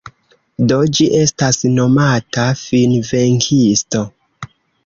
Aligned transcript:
Do 0.71 0.77
ĝi 0.99 1.05
estas 1.17 1.59
nomata 1.79 2.47
Finvenkisto. 2.65 4.05